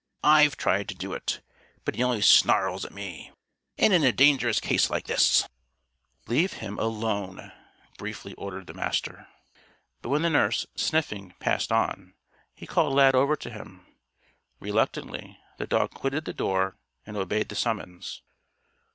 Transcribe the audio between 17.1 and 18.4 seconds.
obeyed the summons.